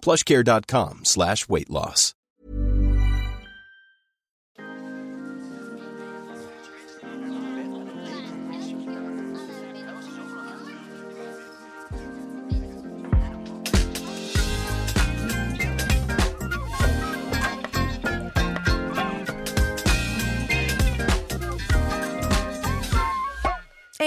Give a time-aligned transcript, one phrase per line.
[0.00, 2.14] plushcare.com slash weight loss.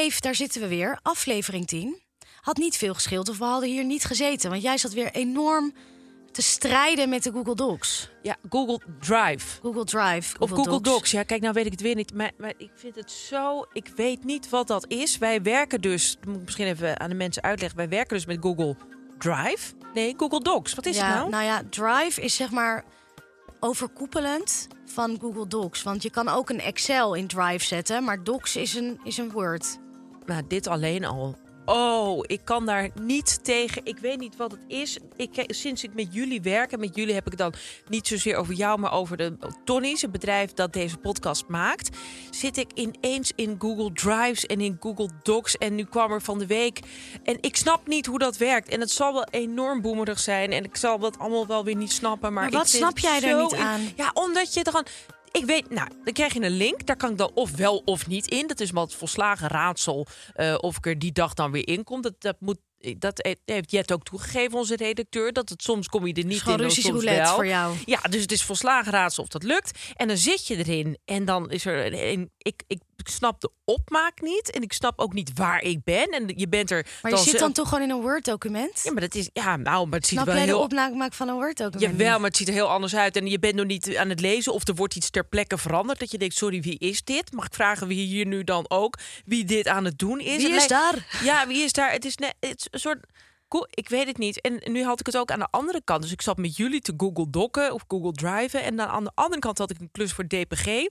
[0.01, 0.99] Eve, daar zitten we weer.
[1.01, 2.01] Aflevering 10.
[2.41, 4.49] Had niet veel geschild of we hadden hier niet gezeten.
[4.49, 5.73] Want jij zat weer enorm
[6.31, 8.09] te strijden met de Google Docs.
[8.21, 9.61] Ja, Google Drive.
[9.61, 10.39] Google Drive.
[10.39, 11.11] Of Google Docs.
[11.11, 12.13] Ja, kijk, nou weet ik het weer niet.
[12.13, 13.65] Maar, maar ik vind het zo...
[13.73, 15.17] Ik weet niet wat dat is.
[15.17, 16.17] Wij werken dus...
[16.25, 17.77] moet ik misschien even aan de mensen uitleggen.
[17.77, 18.75] Wij werken dus met Google
[19.17, 19.73] Drive.
[19.93, 20.73] Nee, Google Docs.
[20.73, 21.29] Wat is ja, het nou?
[21.29, 22.83] Nou ja, Drive is zeg maar
[23.59, 25.83] overkoepelend van Google Docs.
[25.83, 28.03] Want je kan ook een Excel in Drive zetten.
[28.03, 29.79] Maar Docs is een, is een Word.
[30.25, 31.35] Nou, dit alleen al.
[31.65, 33.85] Oh, ik kan daar niet tegen.
[33.85, 34.97] Ik weet niet wat het is.
[35.15, 37.53] Ik, sinds ik met jullie werk, en met jullie heb ik dan
[37.89, 41.97] niet zozeer over jou, maar over de Tonnies, het bedrijf dat deze podcast maakt,
[42.29, 45.57] zit ik ineens in Google Drives en in Google Docs.
[45.57, 46.79] En nu kwam er van de week.
[47.23, 48.69] En ik snap niet hoe dat werkt.
[48.69, 50.51] En het zal wel enorm boemerig zijn.
[50.51, 52.33] En ik zal dat allemaal wel weer niet snappen.
[52.33, 53.81] Maar, Maar wat snap jij er niet aan?
[53.95, 54.87] Ja, omdat je er gewoon.
[55.31, 56.85] Ik weet, nou, dan krijg je een link.
[56.85, 58.47] Daar kan ik dan of wel of niet in.
[58.47, 61.83] Dat is maar het volslagen raadsel eh, of ik er die dag dan weer in
[61.83, 62.01] kom.
[62.01, 62.57] Dat, dat, moet,
[62.97, 65.33] dat heeft Jet ook toegegeven, onze redacteur.
[65.33, 67.35] Dat het soms kom je er niet in, Russisch soms roulette wel.
[67.35, 67.75] voor jou.
[67.85, 69.79] Ja, dus het is volslagen raadsel of dat lukt.
[69.95, 72.31] En dan zit je erin en dan is er een...
[72.37, 76.09] Ik, ik snap de opmaak niet en ik snap ook niet waar ik ben.
[76.09, 76.87] En je bent er...
[77.01, 78.81] Maar je zit dan toch gewoon in een Word-document?
[78.83, 79.29] Ja, maar dat is...
[79.33, 80.87] Ja, nou, maar het ziet Snap er wel jij de heel...
[80.89, 81.91] opmaak van een Word-document?
[81.91, 83.15] Jawel, maar het ziet er heel anders uit.
[83.15, 85.99] En je bent nog niet aan het lezen of er wordt iets ter plekke veranderd.
[85.99, 87.31] Dat je denkt, sorry, wie is dit?
[87.31, 90.43] Mag ik vragen wie hier nu dan ook wie dit aan het doen is?
[90.43, 91.19] Wie is daar?
[91.23, 91.91] Ja, wie is daar?
[91.91, 92.99] Het is, net, het is een soort...
[93.69, 94.41] Ik weet het niet.
[94.41, 96.01] En nu had ik het ook aan de andere kant.
[96.01, 98.63] Dus ik zat met jullie te Google Docken of Google Driven.
[98.63, 100.87] En dan aan de andere kant had ik een klus voor DPG.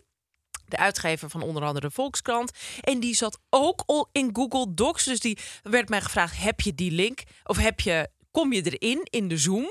[0.71, 2.51] De uitgever van onder andere de Volkskrant.
[2.81, 5.05] En die zat ook al in Google Docs.
[5.05, 7.23] Dus die werd mij gevraagd: heb je die link?
[7.45, 8.09] Of heb je.
[8.31, 9.71] Kom je erin in de Zoom?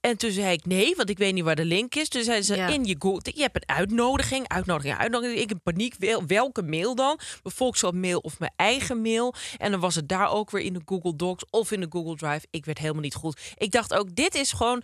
[0.00, 2.08] En toen zei ik nee, want ik weet niet waar de link is.
[2.08, 2.66] Toen zei ze Ja.
[2.68, 3.32] in je Google.
[3.34, 5.40] Je hebt een uitnodiging, uitnodiging, uitnodiging.
[5.40, 5.94] Ik in paniek.
[5.98, 7.18] Wel, welke mail dan?
[7.42, 9.34] Mijn Volkskrant mail of mijn eigen mail?
[9.56, 12.16] En dan was het daar ook weer in de Google Docs of in de Google
[12.16, 12.46] Drive.
[12.50, 13.40] Ik werd helemaal niet goed.
[13.56, 14.82] Ik dacht ook, dit is gewoon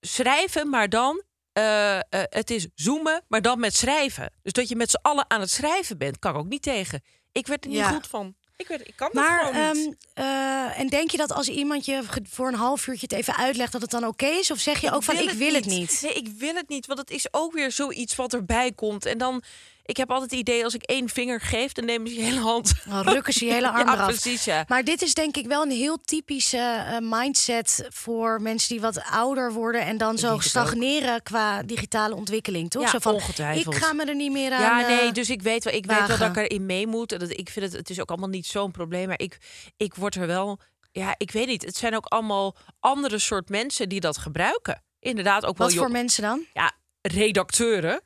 [0.00, 4.32] schrijven, maar dan eh, eh, het is zoomen, maar dan met schrijven.
[4.42, 7.02] Dus dat je met z'n allen aan het schrijven bent, kan ik ook niet tegen.
[7.32, 7.90] Ik werd er niet Ja.
[7.92, 8.34] goed van.
[8.56, 9.96] Ik, werd, ik kan dat Maar, gewoon niet.
[10.14, 13.72] eh, en denk je dat als iemand je voor een half uurtje het even uitlegt,
[13.72, 14.50] dat het dan oké is?
[14.50, 15.98] Of zeg je ook van, ik wil het niet?
[16.02, 19.06] Nee, ik wil het niet, want het is ook weer zoiets wat erbij komt.
[19.06, 19.42] En dan,
[19.84, 22.40] ik heb altijd het idee, als ik één vinger geef, dan nemen ze je hele
[22.40, 22.72] hand.
[22.88, 24.06] Dan rukken ze je hele arm ja, eraf.
[24.06, 24.64] precies, ja.
[24.68, 29.02] Maar dit is denk ik wel een heel typische eh, mindset voor mensen die wat
[29.10, 32.82] ouder worden en dan zo stagneren qua digitale ontwikkeling, toch?
[32.82, 33.74] Ja, zo van, ongetwijfeld.
[33.74, 34.60] Ik ga me er niet meer aan.
[34.60, 37.08] Ja, nee, eh, dus ik weet wel, ik weet wel dat ik erin mee moet.
[37.08, 39.08] Dat, ik vind het, het is ook allemaal niet zo'n probleem.
[39.08, 39.38] Maar ik,
[39.76, 40.58] ik word er wel,
[40.92, 41.64] ja, ik weet niet.
[41.64, 44.82] Het zijn ook allemaal andere soort mensen die dat gebruiken.
[44.98, 46.44] Inderdaad, ook wel Wat voor mensen dan?
[46.52, 48.00] ja, redacteuren.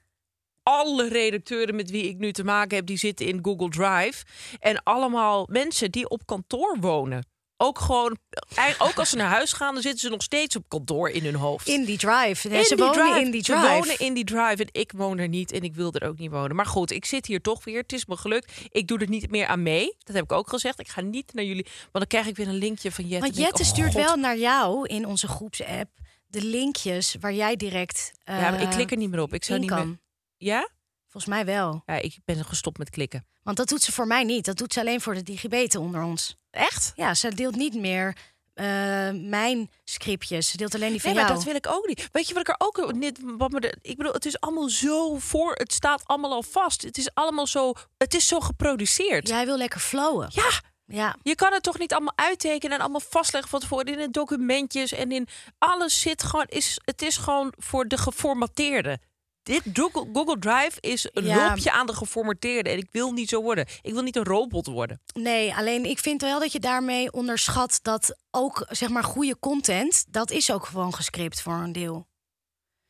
[0.69, 4.25] Alle redacteuren met wie ik nu te maken heb, die zitten in Google Drive.
[4.59, 7.27] En allemaal mensen die op kantoor wonen.
[7.57, 8.17] Ook gewoon,
[8.55, 11.25] eigenlijk ook als ze naar huis gaan, dan zitten ze nog steeds op kantoor in
[11.25, 11.69] hun hoofd.
[11.69, 12.49] In die drive.
[12.49, 13.21] Nee, In ze die wonen drive.
[13.21, 13.69] in die Ze drive.
[13.73, 16.31] wonen in die drive en ik woon er niet en ik wil er ook niet
[16.31, 16.57] wonen.
[16.57, 17.81] Maar goed, ik zit hier toch weer.
[17.81, 18.53] Het is me gelukt.
[18.71, 19.95] Ik doe er niet meer aan mee.
[19.99, 20.81] Dat heb ik ook gezegd.
[20.81, 23.25] Ik ga niet naar jullie, want dan krijg ik weer een linkje van Jette.
[23.25, 24.03] Want ik, Jette oh, stuurt God.
[24.05, 25.89] wel naar jou in onze groepsapp
[26.27, 28.13] de linkjes waar jij direct.
[28.25, 29.35] Ja, maar ik eh, klik er niet meer op.
[29.35, 29.89] Ik zou niet kan.
[29.89, 29.99] meer.
[30.37, 30.69] Ja?
[31.09, 31.83] Volgens mij wel.
[31.87, 33.27] Ja, ik ben gestopt met klikken.
[33.43, 34.45] Want dat doet ze voor mij niet.
[34.45, 36.37] Dat doet ze alleen voor de digibeten onder ons.
[36.51, 36.93] Echt?
[36.95, 38.17] Ja, ze deelt niet meer
[38.55, 38.67] eh,
[39.13, 40.51] mijn scriptjes.
[40.51, 42.09] Ze deelt alleen die van Nee, maar dat wil ik ook niet.
[42.13, 44.69] Weet je wat ik er ook niet wat me de, ik bedoel, het is allemaal
[44.69, 46.83] zo voor, het staat allemaal al vast.
[46.83, 49.29] Het is allemaal zo, het is zo geproduceerd.
[49.29, 50.29] Jij wil lekker flowen.
[50.31, 50.51] Ja,
[50.87, 51.17] Ja.
[51.23, 54.93] je kan het toch niet allemaal uittekenen en allemaal vastleggen van tevoren in de documentjes
[54.93, 55.29] en in
[55.59, 58.99] alles zit gewoon is het is gewoon voor de geformateerde.
[59.47, 61.47] Dit Google, Drive is een Ja.
[61.47, 63.67] hulpje aan de geformateerde en ik wil niet zo worden.
[63.83, 65.01] Ik wil niet een robot worden.
[65.15, 70.05] Nee, alleen ik vind wel dat je daarmee onderschat dat ook zeg maar goede content,
[70.09, 72.07] dat is ook gewoon gescript voor een deel.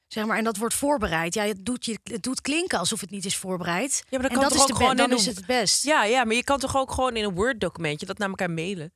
[0.07, 1.35] Zeg maar, en dat wordt voorbereid.
[1.35, 4.03] Ja, het doet, je, het doet klinken alsof het niet is voorbereid.
[4.09, 5.85] Ja, maar dat kan dat toch ook gewoon dan is het best.
[5.85, 8.51] Ja, ja, maar je kan toch ook gewoon in een Word documentje dat naar elkaar
[8.51, 8.93] mailen.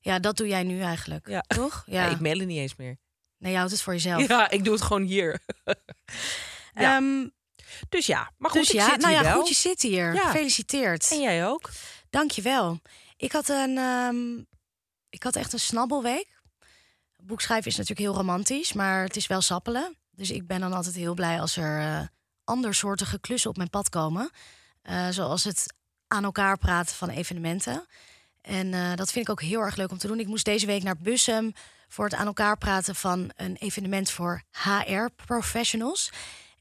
[0.00, 1.28] Ja, dat doe jij nu eigenlijk.
[1.28, 1.40] Ja.
[1.40, 1.82] Toch?
[1.86, 2.04] Ja.
[2.04, 2.10] Ja.
[2.10, 2.96] ik mail het niet eens meer.
[3.38, 4.28] Nee, je houdt het voor jezelf.
[4.28, 5.40] Ja, ik doe het gewoon hier.
[6.74, 6.96] ja.
[6.96, 7.28] Ehm,
[7.88, 9.38] Dus ja, maar goed, dus ik zit nou hier ja, wel.
[9.38, 10.14] goed, je zit hier.
[10.14, 10.26] Ja.
[10.30, 11.10] Gefeliciteerd.
[11.10, 11.70] En jij ook?
[12.10, 12.80] Dank je wel.
[13.16, 14.38] Ik had een, ehm,
[15.08, 16.26] ik had echt een snabbelweek.
[17.16, 19.96] Boekschrijven is natuurlijk heel romantisch, maar het is wel sappelen.
[20.10, 22.06] Dus ik ben dan altijd heel blij als er eh
[22.44, 24.30] andersoortige klussen op mijn pad komen.
[24.82, 25.74] Eh, zoals het
[26.06, 27.86] aan elkaar praten van evenementen.
[28.40, 30.20] En eh, dat vind ik ook heel erg leuk om te doen.
[30.20, 31.52] Ik moest deze week naar Bussum
[31.88, 36.10] voor het aan elkaar praten van een evenement voor HR-professionals.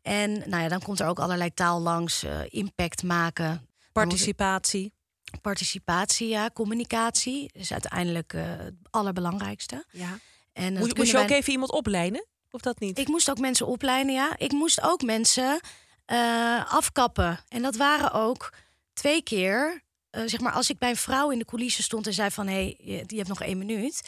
[0.03, 3.67] En nou ja, dan komt er ook allerlei taal langs, eh, impact maken.
[3.91, 4.94] Participatie.
[5.41, 9.85] participatie, ja, communicatie is uiteindelijk eh, het allerbelangrijkste.
[9.91, 10.17] Ja.
[10.53, 12.25] En dat Moest, je ook wij- even iemand opleiden?
[12.51, 12.97] Of dat niet?
[13.00, 14.33] Ik moest ook mensen opleiden, ja.
[14.38, 15.59] Ik moest ook mensen
[16.05, 17.39] eh, afkappen.
[17.47, 18.53] En dat waren ook
[18.94, 19.81] twee keer.
[20.09, 22.47] eh, zeg maar, als ik bij een vrouw in de coulissen stond en zei van...
[22.47, 24.01] hé, hey, je, je hebt nog één minuut...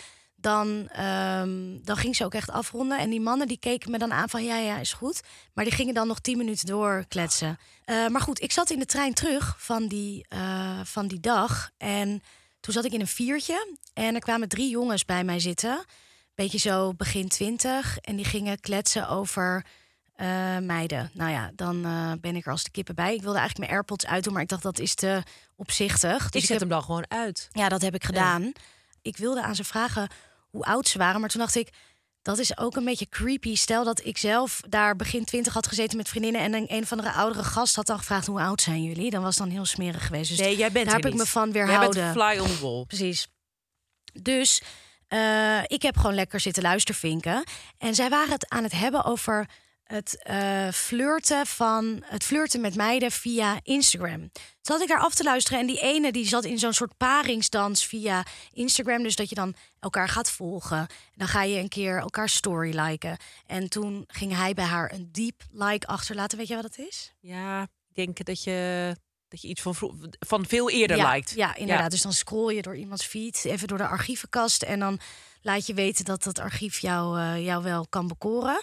[0.45, 2.97] Dan, ehm, dan ging ze ook echt afronden.
[2.99, 5.21] En die mannen die keken me dan aan van ja, ja, is goed.
[5.53, 7.57] Maar die gingen dan nog tien minuten doorkletsen.
[7.85, 11.69] Eh, maar goed, ik zat in de trein terug van die, eh, van die dag.
[11.77, 12.23] En
[12.59, 13.75] toen zat ik in een viertje.
[13.93, 15.85] En er kwamen drie jongens bij mij zitten.
[16.35, 17.97] Beetje zo begin twintig.
[17.97, 19.65] En die gingen kletsen over
[20.15, 21.09] eh, meiden.
[21.13, 21.81] Nou ja, dan
[22.21, 23.13] ben ik er als de kippen bij.
[23.13, 25.23] Ik wilde eigenlijk mijn AirPods uitdoen, maar ik dacht dat is te
[25.55, 26.25] opzichtig.
[26.25, 27.49] ik Dus zet heb- hem dan gewoon uit.
[27.51, 28.51] ja, dat heb ik gedaan.
[29.01, 30.07] Ik wilde aan ze vragen
[30.55, 31.19] hoe oud ze waren.
[31.19, 31.69] Maar toen dacht ik,
[32.21, 33.55] dat is ook een beetje creepy.
[33.55, 36.41] Stel dat ik zelf daar begin twintig had gezeten met vriendinnen...
[36.41, 38.27] en een, een of andere oudere gast had dan gevraagd...
[38.27, 39.09] hoe oud zijn jullie?
[39.09, 40.29] Dan was het dan heel smerig geweest.
[40.29, 42.13] Dus nee, jij bent daar heb ik me van Jij weerhouden.
[42.13, 42.85] bent fly on the wall.
[42.85, 43.27] Precies.
[44.21, 44.61] Dus
[45.07, 47.43] eh, ik heb gewoon lekker zitten luistervinken.
[47.77, 49.49] En zij waren het aan het hebben over
[49.85, 54.19] het eh, flirten van het flirten met meiden via Instagram.
[54.19, 56.97] Toen zat ik daar af te luisteren en die ene die zat in zo'n soort
[56.97, 60.87] paringsdans via Instagram, dus dat je dan elkaar gaat volgen.
[61.15, 63.17] Dan ga je een keer elkaar story liken.
[63.45, 66.37] En toen ging hij bij haar een deep like achterlaten.
[66.37, 67.13] Weet je wat dat is?
[67.19, 68.95] Ja, ik denk dat je,
[69.27, 69.75] dat je iets van,
[70.19, 71.31] van veel eerder ja, lijkt.
[71.35, 71.91] Ja, inderdaad.
[71.91, 74.63] Dus dan scroll je door iemands feed, even door de archievenkast.
[74.63, 74.99] En dan
[75.41, 78.61] laat je weten dat dat archief jou, eh, jou wel kan bekoren.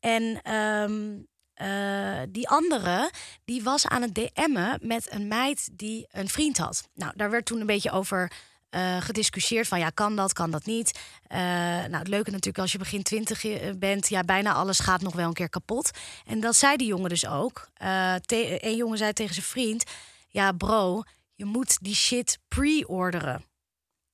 [0.00, 1.16] En ehm,
[1.58, 3.10] eh, die andere,
[3.44, 6.88] die was aan het DM'en met een meid die een vriend had.
[6.94, 8.32] Nou, daar werd toen een beetje over
[8.70, 11.00] eh, gediscussieerd van ja, kan dat, kan dat niet.
[11.26, 13.44] Eh, nou, het leuke natuurlijk als je begin twintig
[13.78, 15.90] bent, ja, bijna alles gaat nog wel een keer kapot.
[16.26, 17.68] En dat zei die jongen dus ook.
[17.74, 19.84] Een jongen zei tegen zijn vriend,
[20.28, 21.02] ja bro,
[21.34, 23.44] je moet die shit pre-orderen.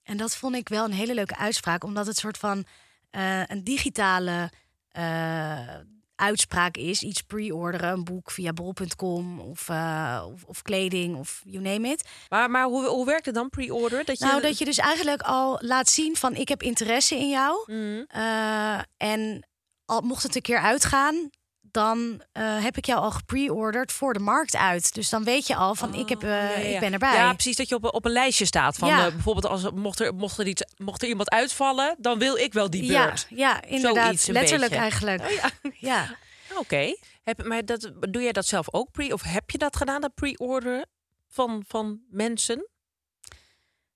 [0.03, 2.67] En dat vond ik wel een hele leuke uitspraak, omdat het soort van
[3.47, 4.51] een digitale
[6.14, 7.02] uitspraak is.
[7.02, 12.09] Iets pre-orderen, een boek via bol.com of, eh, of, of kleding of you name it.
[12.28, 14.04] Maar, maar hoe, hoe werkt het dan, pre-order?
[14.04, 17.28] Dat je, Nou, dat je dus eigenlijk al laat zien van ik heb interesse in
[17.28, 17.62] jou.
[17.66, 18.02] Mhm.
[18.07, 19.49] Eh, en
[19.85, 21.30] al, mocht het een keer uitgaan,
[21.75, 24.95] dan eh, heb ik jou al gepre-orderd voor de markt uit.
[24.95, 26.75] Dus dan weet je al van ik, heb, eh, Oh, Ja, ja, ja.
[26.75, 27.14] ik ben erbij.
[27.14, 27.57] Ja, precies.
[27.57, 28.76] Dat je op, een- op een lijstje staat.
[28.76, 29.07] Van, Ja.
[29.07, 32.52] eh, bijvoorbeeld, als, mocht, er, mocht, er iets, mocht er iemand uitvallen, dan wil ik
[32.52, 33.26] wel die ja, beurt.
[33.31, 34.04] ja, inderdaad.
[34.04, 34.76] Zoiets Letterlijk beetje.
[34.85, 35.23] eigenlijk.
[35.23, 35.50] Oh, ja.
[35.78, 36.16] Ja.
[36.61, 36.97] Oké.
[37.23, 39.12] Heb- Maar dat, doe jij dat zelf ook pre?
[39.12, 40.87] Of heb je dat gedaan, dat pre-orderen
[41.28, 42.69] van, van mensen?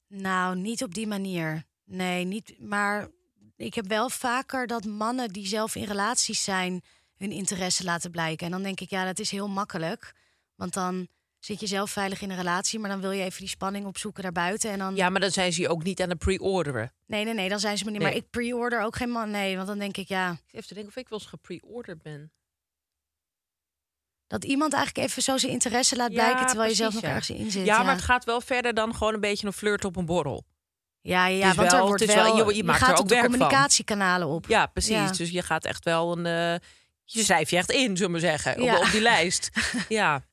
[0.08, 1.64] Nou, niet op die manier.
[1.84, 2.54] Nee, niet.
[2.60, 3.08] Maar
[3.56, 6.82] ik heb wel vaker dat mannen die zelf in relaties zijn
[7.18, 8.46] hun interesse laten blijken.
[8.46, 10.14] En dan denk ik, ja, dat is heel makkelijk.
[10.54, 11.08] Want dan
[11.38, 14.22] zit je zelf veilig in een relatie, maar dan wil je even die spanning opzoeken
[14.22, 14.70] daarbuiten.
[14.70, 14.96] En dan.
[14.96, 16.92] Ja, maar dan zijn ze je ook niet aan het pre-orderen.
[17.06, 18.00] Nee, nee, nee, dan zijn ze me niet.
[18.00, 18.08] Nee.
[18.08, 19.30] Maar ik pre-order ook geen man.
[19.30, 22.32] Nee, want dan denk ik, ja, Even te denken of ik wel eens gepre-orderd ben.
[24.26, 27.08] dat iemand eigenlijk even zo zijn interesse laat Ja, blijken terwijl je zelf nog ja.
[27.08, 27.66] ergens in zit.
[27.66, 30.44] Ja, maar het gaat wel verder dan gewoon een beetje een flirt op een borrel.
[31.00, 33.20] ja, ja, want wel- er wordt wel- wel, je- je maakt gaat er ook de
[33.20, 34.46] communicatiekanalen op.
[34.46, 34.90] Ja, precies.
[34.94, 35.10] Ja.
[35.12, 36.26] Dus je gaat echt wel een.
[36.26, 36.68] eh,
[37.12, 38.76] je schrijf je echt in, zullen we zeggen, Ja.
[38.78, 39.50] op, op die lijst.
[39.88, 40.24] Ja.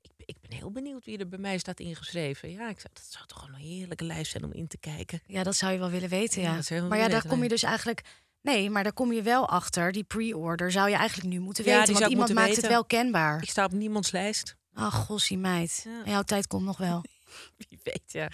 [0.00, 2.50] Ik, ik ben heel benieuwd wie er bij mij staat ingeschreven.
[2.50, 5.20] Ja, ik zei, dat zou toch een heerlijke lijst zijn om in te kijken.
[5.26, 6.62] Ja, dat zou je wel willen weten, Ja, ja.
[6.62, 8.02] zou maar ja, daar weten, kom je dus eigenlijk...
[8.40, 9.92] Nee, maar daar kom je wel achter.
[9.92, 11.84] Die pre-order zou je eigenlijk nu moeten Ja, weten.
[11.84, 13.42] die Want zou iemand maakt het wel kenbaar.
[13.42, 14.56] Ik sta op niemands lijst.
[14.74, 15.86] Ach, gossie meid.
[16.04, 16.10] Ja.
[16.10, 17.04] Jouw tijd komt nog wel.
[17.68, 18.28] Wie weet, ja.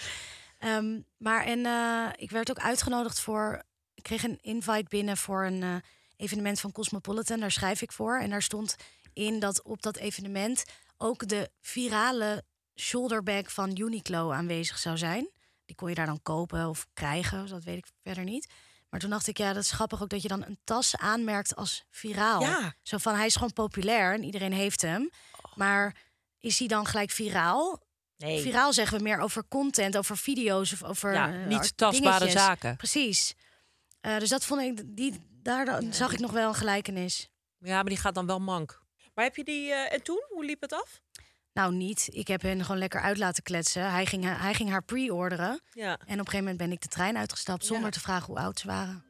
[0.59, 3.62] Ehm, maar en eh, ik werd ook uitgenodigd voor.
[3.95, 5.75] Ik kreeg een invite binnen voor een eh,
[6.21, 7.41] evenement van Cosmopolitan.
[7.41, 8.19] Daar schrijf ik voor.
[8.19, 8.77] En daar stond
[9.12, 10.65] in dat op dat evenement
[10.97, 15.31] ook de virale shoulderbag van Uniqlo aanwezig zou zijn.
[15.65, 17.49] Die kon je daar dan kopen of krijgen.
[17.49, 18.49] Dat weet ik verder niet.
[18.89, 21.57] Maar toen dacht ik, ja, dat is grappig ook dat je dan een tas aanmerkt
[21.57, 22.41] als viraal.
[22.41, 22.75] Ja.
[22.83, 25.11] Zo van, hij is gewoon populair en iedereen heeft hem.
[25.55, 25.97] Maar
[26.39, 27.83] is hij dan gelijk viraal?
[28.17, 32.19] Nee, Viraal zeggen we meer over content, over video's of over ja, eh, niet tastbare
[32.19, 32.43] dingetjes.
[32.43, 32.77] zaken.
[32.77, 33.35] Precies.
[34.00, 37.28] Eh, dus dat vond ik, die, daar dan zag ik nog wel een gelijkenis.
[37.59, 38.83] Ja, maar die gaat dan wel mank.
[39.14, 39.71] Maar heb je die...
[39.73, 40.23] eh, en toen?
[40.28, 41.00] Hoe liep het af?
[41.52, 42.09] Nou, niet.
[42.11, 43.90] Ik heb hen gewoon lekker uit laten kletsen.
[43.90, 45.61] Hij ging, haar- hij ging haar pre-orderen.
[45.73, 45.90] Ja.
[45.90, 47.90] En op een gegeven moment ben ik de trein uitgestapt zonder Ja.
[47.90, 49.04] te vragen hoe oud ze waren.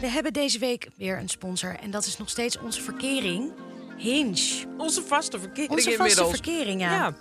[0.00, 1.78] We hebben deze week weer een sponsor.
[1.78, 3.52] En dat is nog steeds onze verkering.
[3.96, 4.64] Hinge.
[4.76, 6.30] Onze vaste verkering Onze vaste inmiddels.
[6.30, 6.92] verkering, ja.
[6.92, 7.14] Ja,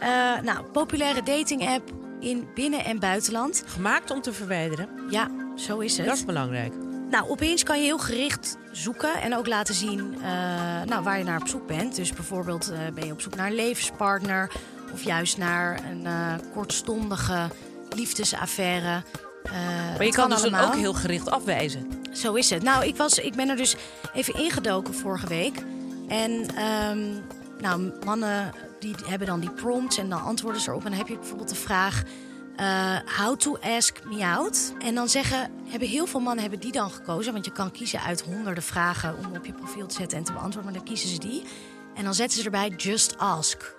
[0.00, 3.62] Eh, nou, populaire dating-app in binnen- en buitenland.
[3.66, 5.10] gemaakt om te verwijderen.
[5.10, 6.06] Ja, zo is het.
[6.06, 6.72] Dat is belangrijk.
[7.10, 11.24] Nou, opeens kan je heel gericht zoeken en ook laten zien eh, nou, waar je
[11.24, 11.96] naar op zoek bent.
[11.96, 14.52] Dus bijvoorbeeld eh, ben je op zoek naar een levenspartner
[14.92, 17.48] of juist naar een eh, kortstondige
[17.94, 19.02] liefdesaffaire.
[19.96, 21.90] Maar je kan dus dan ook heel gericht afwijzen.
[22.12, 22.62] Zo is het.
[22.62, 23.76] Nou, ik, was, ik ben er dus
[24.14, 25.62] even ingedoken vorige week.
[26.08, 26.98] En ehm,
[27.60, 30.84] nou, mannen die hebben dan die prompts en dan antwoorden ze erop.
[30.84, 32.02] En dan heb je bijvoorbeeld de vraag...
[32.58, 34.72] eh, how to ask me out.
[34.78, 37.32] En dan zeggen, hebben heel veel mannen hebben die dan gekozen.
[37.32, 40.32] Want je kan kiezen uit honderden vragen om op je profiel te zetten en te
[40.32, 40.64] beantwoorden.
[40.72, 41.42] Maar dan kiezen ze die.
[41.94, 43.76] En dan zetten ze erbij just ask.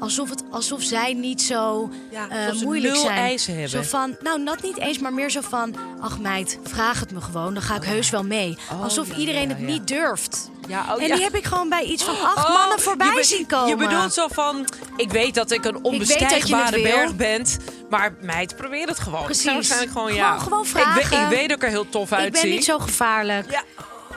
[0.00, 3.18] Alsof, het, alsof zij niet zo Ja, eh, moeilijk nul zijn.
[3.18, 3.70] eisen hebben.
[3.70, 5.74] Zo van, nou, dat niet eens, maar meer zo van...
[6.00, 8.58] ach meid, vraag het me gewoon, dan ga ik heus wel mee.
[8.72, 10.50] Oh, Alsof ja, iedereen ja, het niet durft.
[10.68, 11.14] Ja, oh, en ja.
[11.14, 13.68] die heb ik gewoon bij iets van acht Oh, mannen voorbij je zien komen.
[13.68, 17.46] Je bedoelt zo van, ik weet dat ik een onbestijgbare berg ben,
[17.90, 19.24] maar meid, probeer het gewoon.
[19.24, 19.42] Precies.
[19.42, 20.38] Zou waarschijnlijk gewoon, Gewoon- ja.
[20.38, 21.22] gewoon Ik, vragen.
[21.22, 22.42] ik weet dat ik er heel tof ik uitzie.
[22.46, 23.50] ben niet zo gevaarlijk.
[23.50, 23.62] Ja.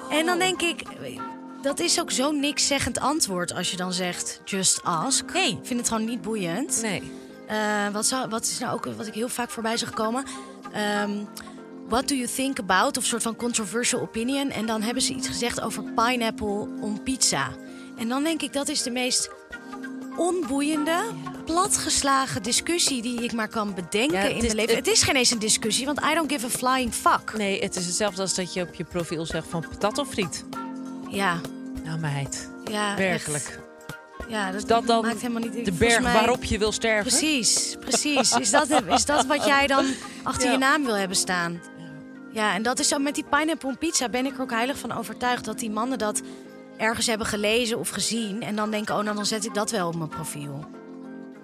[0.09, 0.81] En dan denk ik,
[1.61, 5.33] dat is ook zo'n niks zeggend antwoord als je dan zegt just ask.
[5.33, 5.49] Nee.
[5.51, 6.79] Ik vind het gewoon niet boeiend.
[6.81, 7.11] Nee.
[7.47, 7.57] Eh,
[7.91, 10.23] wat, zou, wat is nou ook wat ik heel vaak voorbij zag komen?
[10.73, 11.11] Ehm,
[11.91, 12.97] what do you think about?
[12.97, 14.49] Of een soort van controversial opinion.
[14.49, 17.51] En dan hebben ze iets gezegd over pineapple on pizza.
[17.97, 19.29] En dan denk ik dat is de meest
[20.17, 20.97] onboeiende,
[21.45, 24.75] platgeslagen discussie die ik maar kan bedenken Ja, in mijn leven.
[24.75, 27.33] het- Het is geen eens een discussie, want I don't give a flying fuck.
[27.37, 30.43] Nee, het is hetzelfde als dat je op je profiel zegt van patat of friet.
[31.09, 31.39] Ja,
[31.83, 33.43] Nou meid, ja, werkelijk.
[33.43, 33.59] echt.
[34.29, 37.11] Ja, dat, Dat dan maakt helemaal niet de berg mij- waarop je wil sterven?
[37.11, 38.31] Precies, precies.
[38.37, 39.85] Is dat, is dat wat jij dan
[40.23, 40.51] achter Ja.
[40.51, 41.61] je naam wil hebben staan?
[42.31, 44.91] Ja, en dat is zo met die pineapple pizza ben ik er ook heilig van
[44.91, 46.21] overtuigd dat die mannen dat
[46.77, 49.87] ergens hebben gelezen of gezien en dan denken, oh, nou dan zet ik dat wel
[49.87, 50.65] op mijn profiel.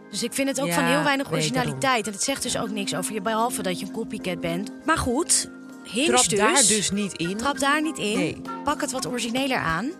[0.09, 2.07] Dus ik vind het ook Ja, van heel weinig originaliteit.
[2.07, 4.71] En het zegt dus ook niks over je, behalve dat je een copycat bent.
[4.85, 5.49] Maar goed,
[5.83, 6.39] Hinge Trap dus.
[6.39, 7.37] daar dus niet in.
[7.37, 8.17] Trap daar niet in.
[8.17, 8.41] Nee.
[8.63, 9.91] Pak het wat origineler aan.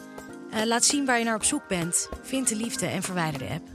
[0.52, 2.10] Eh, laat zien waar je naar op zoek bent.
[2.22, 3.68] Vind de liefde en verwijder de app.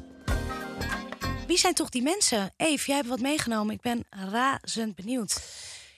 [1.46, 2.52] Wie zijn toch die mensen?
[2.56, 3.74] Eve, jij hebt wat meegenomen.
[3.74, 5.40] Ik ben razend benieuwd.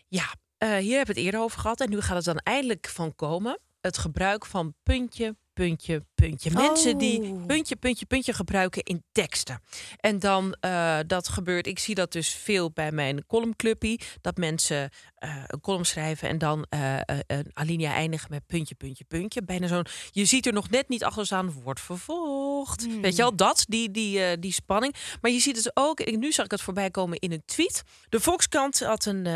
[0.08, 0.24] Ja,
[0.68, 1.80] hier hebben we het eerder over gehad.
[1.80, 3.58] En nu gaat het dan eindelijk van komen.
[3.80, 6.50] Het gebruik van puntje, puntje, puntje.
[6.50, 7.46] Mensen die Oh.
[7.46, 9.62] puntje, puntje, puntje gebruiken in teksten.
[9.96, 14.00] En dan, eh, dat gebeurt, ik zie dat dus veel bij mijn columnclubie.
[14.20, 16.96] Dat mensen eh, een column schrijven en dan eh,
[17.26, 19.42] een alinea eindigen met puntje, puntje, puntje.
[19.42, 22.86] Bijna zo'n, je ziet er nog net niet achter staan, wordt vervolgd.
[23.00, 24.94] Weet je wel, dat, die, die, die spanning.
[25.20, 27.82] Maar je ziet het ook, en nu zag ik het voorbij komen in een tweet.
[28.08, 29.26] De Volkskrant had een,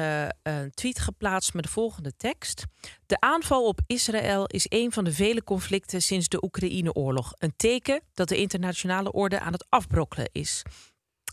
[0.42, 2.64] een tweet geplaatst met de volgende tekst.
[3.06, 7.32] De aanval op Israël is een van de vele conflicten sinds de Oekraïne-oorlog.
[7.38, 10.62] Een teken dat de internationale orde aan het afbrokkelen is.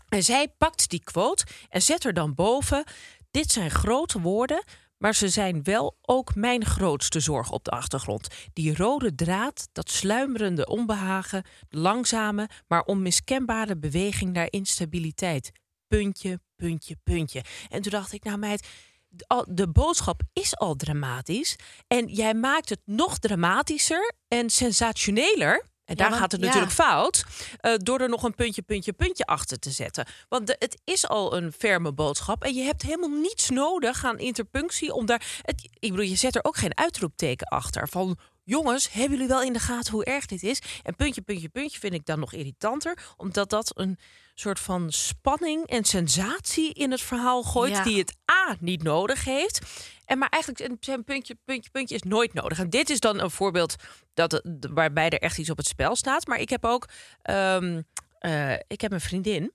[0.08, 2.84] En zij pakt die quote en zet er dan boven:
[3.30, 4.64] Dit zijn grote woorden,
[4.98, 8.28] maar ze zijn wel ook mijn grootste zorg op de achtergrond.
[8.52, 15.52] Die rode draad, dat sluimerende onbehagen, langzame, maar onmiskenbare beweging naar instabiliteit.
[15.88, 17.44] Puntje, puntje, puntje.
[17.68, 18.68] En toen dacht ik, nou meid,
[19.48, 21.56] de boodschap is al dramatisch.
[21.86, 25.64] En jij maakt het nog dramatischer en sensationeler.
[25.84, 26.46] En daar want- gaat het ja.
[26.46, 27.24] natuurlijk fout.
[27.60, 30.06] eh, door er nog een puntje, puntje, puntje achter te zetten.
[30.28, 32.44] Want de- het is al een ferme boodschap.
[32.44, 35.40] En je hebt helemaal niets nodig aan interpunctie om daar.
[35.42, 37.88] Het, ik bedoel, je zet er ook geen uitroepteken achter.
[37.88, 40.62] Van jongens, hebben jullie wel in de gaten hoe erg dit is?
[40.82, 43.98] En puntje, puntje, puntje vind ik dan nog irritanter, omdat dat een
[44.40, 47.82] soort van spanning en sensatie in het verhaal gooit Ja.
[47.82, 49.60] die het A niet nodig heeft.
[50.04, 52.58] En maar eigenlijk een- zijn puntje, puntje, puntje is nooit nodig.
[52.58, 53.74] En dit is dan een voorbeeld
[54.14, 56.26] dat, het- waarbij er echt iets op het spel staat.
[56.26, 56.88] Maar ik heb ook,
[57.22, 57.82] ehm,
[58.18, 59.52] eh, ik heb een vriendin.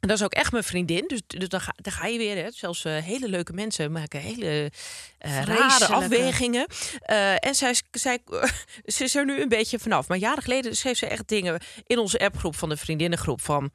[0.00, 1.04] En dat is ook echt mijn vriendin.
[1.06, 2.36] Dus, dus dan, ga, dan ga je weer.
[2.36, 2.50] Hè.
[2.50, 4.70] Zelfs eh, hele leuke mensen maken hele
[5.18, 6.66] eh, rare afwegingen.
[7.00, 8.18] Eh, en zij, is- zij,
[8.94, 10.08] ze is er nu een beetje vanaf.
[10.08, 13.40] Maar jaren geleden schreef ze echt dingen in onze appgroep van de vriendinnengroep.
[13.40, 13.70] Van,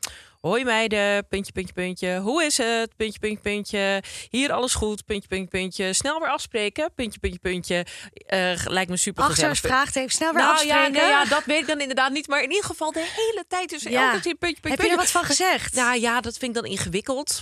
[0.48, 2.20] hoi meiden, puntje, puntje, puntje.
[2.20, 2.96] Hoe is het?
[2.96, 4.04] Puntje, puntje, puntje.
[4.30, 5.94] Hier alles goed, puntje, puntje, puntje.
[5.94, 7.86] Snel weer afspreken, puntje, puntje, puntje.
[8.14, 9.62] Eh, lijkt me super Achter gezellig.
[9.62, 10.92] het vraagteken, snel weer Nou ja, afspreken.
[11.02, 12.28] nee, ja, dat weet ik dan inderdaad niet.
[12.28, 14.08] Maar in ieder geval de hele tijd dus Ja.
[14.10, 15.76] elke keer puntje, puntje, Heb je er wat van gezegd?
[15.76, 17.42] Nou ja, dat vind ik dan ingewikkeld.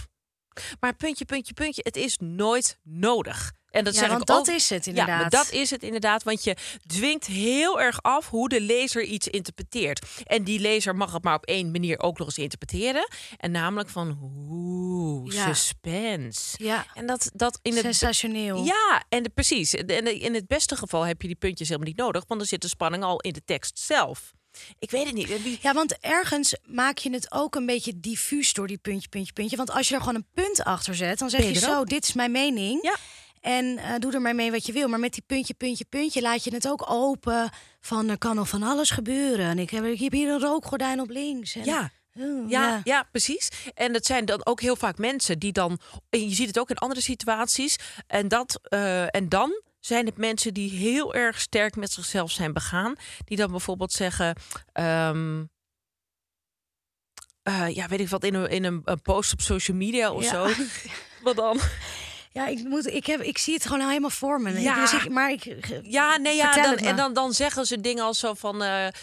[0.80, 3.52] Maar puntje, puntje, puntje, het is nooit nodig.
[3.72, 4.56] En dat Ja, zeg want ik dat ook.
[4.56, 5.20] is het Ja, inderdaad.
[5.22, 6.24] maar dat is het inderdaad.
[6.24, 6.56] Want je
[6.88, 10.06] dwingt heel erg af hoe de lezer iets interpreteert.
[10.24, 13.08] En die lezer mag het maar op één manier ook nog eens interpreteren.
[13.38, 15.54] En namelijk van oeh, Ja.
[15.54, 16.64] suspense.
[16.64, 16.86] Ja.
[16.94, 18.64] En dat, dat in het Sensationeel.
[18.66, 19.74] ja, en de, precies.
[19.74, 22.62] En in het beste geval heb je die puntjes helemaal niet nodig, want dan zit
[22.62, 24.32] de spanning al in de tekst zelf.
[24.80, 25.44] Ik weet het niet.
[25.44, 29.34] Wie- Ja, want ergens maak je het ook een beetje diffuus door die puntje, puntje,
[29.34, 29.58] puntje.
[29.58, 32.04] Want als je er gewoon een punt achter zet, dan zeg je, je zo, dit
[32.08, 32.84] is mijn mening.
[32.84, 32.96] Ja.
[33.42, 34.88] En eh, doe er maar mee wat je wil.
[34.88, 37.50] Maar met die puntje, puntje, puntje laat je het ook open.
[37.80, 39.46] Van er kan nog van alles gebeuren.
[39.46, 41.56] En ik heb, ik heb hier een rookgordijn op links.
[41.56, 41.92] En, Ja.
[42.18, 43.08] Oh, Ja, ja.
[43.12, 43.50] precies.
[43.74, 45.80] En dat zijn dan ook heel vaak mensen die dan.
[46.10, 47.76] En je ziet het ook in andere situaties.
[48.08, 52.54] En, dat, eh, en dan zijn het mensen die heel erg sterk met zichzelf zijn
[52.54, 52.96] begaan.
[53.26, 54.36] Die dan bijvoorbeeld zeggen.
[54.74, 55.44] ehm,
[57.44, 60.24] eh, ja, weet ik wat, in een, in een, een post op social media of
[60.24, 60.30] Ja.
[60.30, 60.64] zo.
[61.24, 61.60] Wat dan?
[62.34, 64.62] Ja, ik, moet, ik, heb, ik zie het gewoon helemaal voor me.
[64.62, 64.82] Ja.
[64.82, 68.20] Dus ik, maar ik, Ja, nee, ja, dan, en dan, dan zeggen ze dingen als
[68.20, 68.64] zo van...
[68.64, 68.94] eh, eh,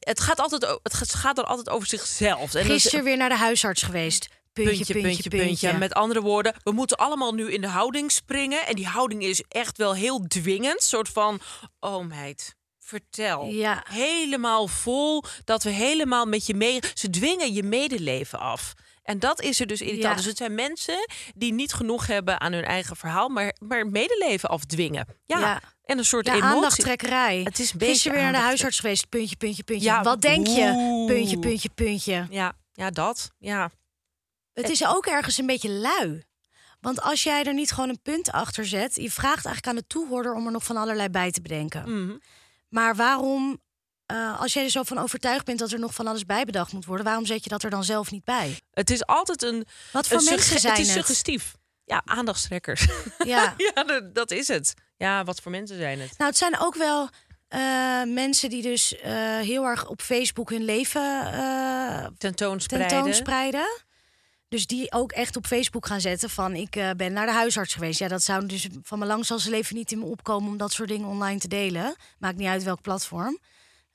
[0.00, 2.54] het, gaat altijd, het gaat- gaat dan altijd over zichzelf.
[2.54, 4.28] En gisteren weer naar de huisarts geweest.
[4.52, 5.28] Puntje, puntje, puntje.
[5.30, 5.72] puntje.
[5.72, 8.66] Met andere woorden, we moeten allemaal nu in de houding springen.
[8.66, 10.82] En die houding is echt wel heel dwingend.
[10.82, 11.40] soort van,
[11.80, 13.44] oh meid, vertel.
[13.46, 13.84] Ja.
[13.88, 16.80] Helemaal vol, dat we helemaal met je mee...
[16.94, 18.74] Ze dwingen je medeleven af.
[19.04, 20.04] En dat is er dus irritant.
[20.04, 20.14] Ja.
[20.14, 23.28] Dus het zijn mensen die niet genoeg hebben aan hun eigen verhaal...
[23.28, 25.06] maar, maar medeleven afdwingen.
[25.26, 25.38] Ja.
[25.38, 25.60] Ja.
[25.84, 26.54] En een soort Ja, emotie.
[26.54, 27.40] aandachttrekkerij.
[27.44, 29.08] Het is een beetje Gisteren weer naar de huisarts geweest.
[29.08, 29.86] Puntje, puntje, puntje.
[29.86, 31.04] Ja, Wat denk je?
[31.06, 32.26] Puntje, puntje, puntje.
[32.30, 33.30] Ja, ja, dat.
[33.38, 33.70] Ja.
[34.52, 36.24] Het is ook ergens een beetje lui.
[36.80, 38.94] Want als jij er niet gewoon een punt achter zet...
[38.94, 42.04] je vraagt eigenlijk aan de toehoorder om er nog van allerlei bij te bedenken.
[42.04, 42.16] Mhm.
[42.68, 43.60] Maar waarom,
[44.06, 45.58] eh, als jij er zo van overtuigd bent...
[45.58, 47.04] dat er nog van alles bij bedacht moet worden...
[47.04, 48.60] waarom zet je dat er dan zelf niet bij?
[48.70, 49.66] Het is altijd een...
[49.92, 50.96] Wat voor een mensen zijn Het is het?
[50.96, 51.54] suggestief.
[51.84, 52.86] Ja, aandachtstrekkers.
[53.24, 53.54] Ja.
[53.56, 54.74] ja, dat, is het.
[54.96, 56.18] Ja, wat voor mensen zijn het?
[56.18, 57.08] Nou, het zijn ook wel
[57.48, 57.60] eh,
[58.02, 61.02] mensen die dus eh, heel erg op Facebook hun leven
[62.18, 62.88] Tentoonspreiden.
[62.88, 63.82] tentoonspreiden.
[64.48, 67.98] Dus die ook echt op Facebook gaan zetten van ik ben naar de huisarts geweest.
[67.98, 70.56] Ja, dat zou dus van mijn lang zal zijn leven niet in me opkomen om
[70.56, 71.94] dat soort dingen online te delen.
[72.18, 73.38] Maakt niet uit welk platform.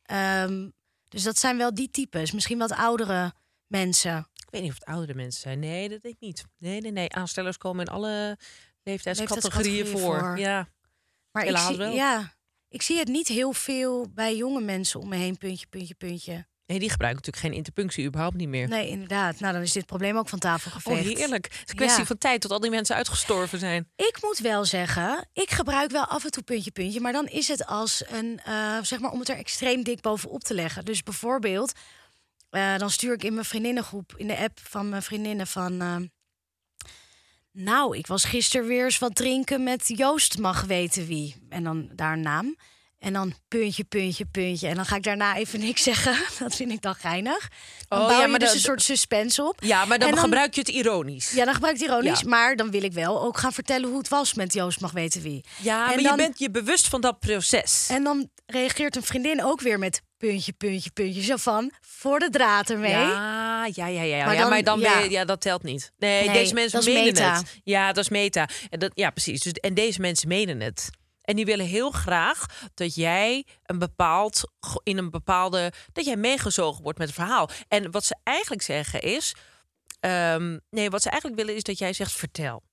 [0.10, 0.70] Ehm,
[1.08, 2.32] dus dat zijn wel die types.
[2.32, 3.34] Misschien wat oudere
[3.68, 4.18] mensen.
[4.18, 5.60] Ik weet niet of het oudere mensen zijn.
[5.60, 6.44] Nee, dat denk ik niet.
[6.58, 7.12] Nee, nee, nee.
[7.12, 8.38] Aanstellers komen in alle
[8.84, 10.20] leeftijdscategorieën voor.
[10.20, 10.38] voor.
[10.38, 10.70] Ja.
[11.32, 11.94] Maar ik zie, wel.
[11.94, 12.34] Ja,
[12.68, 15.38] ik zie het niet heel veel bij jonge mensen om me heen.
[15.38, 16.48] Puntje, puntje, puntje.
[16.70, 18.68] Nee, die gebruiken natuurlijk geen interpunctie, überhaupt niet meer.
[18.68, 19.40] Nee, inderdaad.
[19.40, 21.18] Nou, dan is dit probleem ook van tafel Oh, geveegd.
[21.18, 21.46] heerlijk.
[21.46, 22.06] Het is een kwestie Ja.
[22.06, 23.90] van tijd tot al die mensen uitgestorven zijn.
[23.96, 27.00] Ik moet wel zeggen, ik gebruik wel af en toe puntje, puntje.
[27.00, 30.44] Maar dan is het als een, eh, zeg maar, om het er extreem dik bovenop
[30.44, 30.86] te leggen.
[30.86, 31.72] Dus bijvoorbeeld,
[32.50, 35.82] eh, dan stuur ik in mijn vriendinnengroep, in de app van mijn vriendinnen van...
[35.82, 35.96] eh,
[37.52, 41.36] nou, ik was gisteren weer eens wat drinken met Joost mag weten wie.
[41.50, 42.56] En dan daar een naam.
[43.00, 44.68] En dan puntje, puntje, puntje.
[44.68, 46.18] En dan ga ik daarna even niks zeggen.
[46.40, 47.50] Dat vind ik dan geinig.
[47.88, 49.58] Dan Oh, bouw ja, je maar dus dat- een soort suspense op.
[49.64, 51.32] Ja, maar dan, gebruik je het ironisch.
[51.32, 52.20] Ja, dan gebruik ik het ironisch.
[52.20, 52.28] Ja.
[52.30, 55.22] Maar dan wil ik wel ook gaan vertellen hoe het was met Joost mag weten
[55.22, 55.44] wie.
[55.62, 57.88] Ja, En maar dan- je bent je bewust van dat proces.
[57.90, 61.22] En dan reageert een vriendin ook weer met puntje, puntje, puntje.
[61.24, 62.92] Zo van, voor de draad ermee.
[62.92, 64.26] Ja, ja, ja, ja.
[64.26, 64.94] Maar ja, dan- maar dan ja.
[64.94, 65.92] ben je, ja, dat telt niet.
[65.98, 67.36] Nee, Nee, deze mensen menen meta.
[67.38, 67.60] het.
[67.64, 68.48] Ja, dat is meta.
[68.70, 69.42] En dat, ja, precies.
[69.42, 70.90] Dus, en deze mensen menen het.
[71.30, 74.52] En die willen heel graag dat jij een bepaald,
[74.84, 77.50] in een bepaalde, dat jij meegezogen wordt met het verhaal.
[77.68, 79.36] En wat ze eigenlijk zeggen is,
[80.00, 82.64] ehm, nee, wat ze eigenlijk willen is dat jij zegt vertel,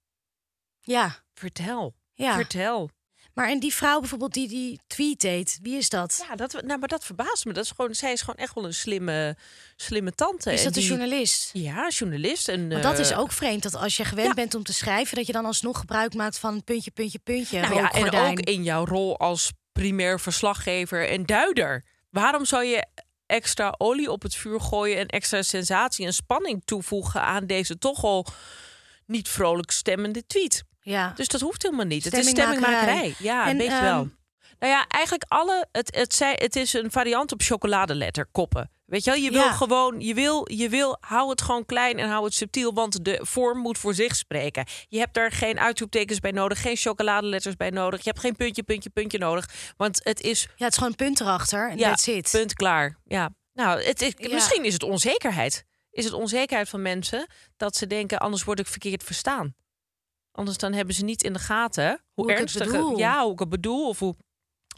[0.80, 2.34] Ja, vertel, ja.
[2.34, 2.90] vertel.
[3.36, 6.24] Maar en die vrouw bijvoorbeeld die die tweet deed, wie is dat?
[6.28, 7.52] Ja, dat, nou, maar dat verbaast me.
[7.52, 9.36] Dat is gewoon, zij is gewoon echt wel een slimme,
[9.76, 10.52] slimme tante.
[10.52, 11.50] is dat een journalist?
[11.52, 12.48] Ja, journalist.
[12.48, 14.34] En, Want dat is eh, ook vreemd, dat als je gewend ja.
[14.34, 15.16] bent om te schrijven...
[15.16, 18.62] dat je dan alsnog gebruik maakt van puntje, puntje, puntje, Nou ja, en ook in
[18.62, 21.84] jouw rol als primair verslaggever en duider.
[22.10, 22.86] Waarom zou je
[23.26, 28.04] extra olie op het vuur gooien en extra sensatie en spanning toevoegen aan deze toch
[28.04, 28.26] al
[29.06, 30.64] niet vrolijk stemmende tweet?
[30.90, 31.12] Ja.
[31.14, 32.04] Dus dat hoeft helemaal niet.
[32.04, 33.14] Het is Stemmingmakerij.
[33.18, 34.08] Ja, En, een beetje ehm, wel.
[34.58, 35.66] Nou ja, eigenlijk alle.
[35.72, 38.70] Het, het, zei, het is een variant op chocoladeletter koppen.
[38.86, 39.52] Weet je wel, je wil Ja.
[39.52, 43.18] gewoon, je wil, je wil, hou het gewoon klein en hou het subtiel, want de
[43.22, 44.64] vorm moet voor zich spreken.
[44.88, 48.02] Je hebt daar geen uitroeptekens bij nodig, geen chocoladeletters bij nodig.
[48.02, 51.06] Je hebt geen puntje, puntje, puntje nodig, want het is ja, het is gewoon een
[51.06, 52.28] punt erachter en ja, that's it.
[52.30, 52.96] punt klaar.
[53.04, 54.34] Ja, nou, het is, Ja.
[54.34, 55.64] misschien is het onzekerheid.
[55.90, 59.54] Is het onzekerheid van mensen dat ze denken, anders word ik verkeerd verstaan.
[60.36, 62.98] Anders dan hebben ze niet in de gaten hoe, het ernstig, bedoel.
[62.98, 64.16] ja, hoe ik het bedoel of hoe,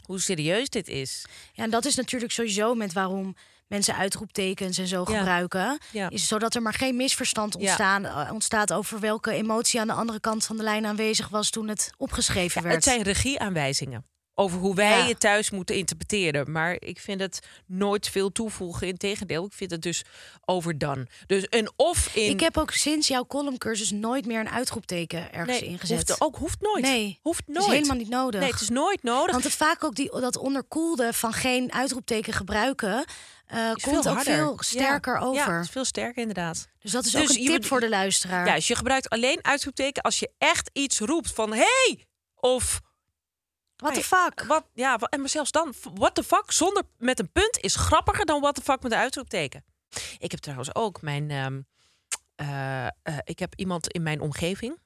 [0.05, 1.25] hoe serieus dit is.
[1.53, 3.35] Ja, en dat is natuurlijk sowieso met waarom
[3.67, 5.17] mensen uitroeptekens en zo Ja.
[5.17, 5.77] gebruiken.
[5.91, 6.09] Ja.
[6.09, 10.19] Is zodat er maar geen misverstand ontstaan, eh, ontstaat over welke emotie aan de andere
[10.19, 12.75] kant van de lijn aanwezig was toen het opgeschreven werd.
[12.75, 14.05] Het zijn regieaanwijzingen
[14.39, 15.05] over hoe wij Ja.
[15.07, 16.51] het thuis moeten interpreteren.
[16.51, 18.87] Maar ik vind het nooit veel toevoegen.
[18.87, 20.03] Integendeel, ik vind het dus
[20.45, 21.07] overdone.
[21.27, 22.29] Dus en of in.
[22.29, 26.07] Ik heb ook sinds jouw columncursus nooit meer een uitroepteken ergens nee, ingezet.
[26.07, 26.83] Hoeft, ook hoeft nooit.
[26.83, 27.67] Nee, hoeft Het nooit.
[27.67, 28.41] is helemaal niet nodig.
[28.41, 29.31] Nee, het is nooit nodig.
[29.31, 33.05] Want het vaak ook die, dat onderkoelde van geen uitroepteken gebruiken...
[33.47, 34.23] eh, komt veel ook harder.
[34.35, 35.19] veel sterker Ja.
[35.21, 35.45] over.
[35.47, 36.67] Ja, het is veel sterker inderdaad.
[36.79, 38.45] Dus dat is Dus ook een tip voor de luisteraar.
[38.47, 42.79] Ja, dus je gebruikt alleen uitroepteken als je echt iets roept van hey of
[43.79, 44.43] What the fuck?
[44.47, 48.25] wat ja, en maar zelfs dan what the fuck zonder met een punt is grappiger
[48.25, 49.63] dan what the fuck met een uitroepteken.
[50.17, 51.61] Ik heb trouwens ook mijn ehm,
[52.35, 52.91] eh, eh,
[53.23, 54.79] ik heb iemand in mijn omgeving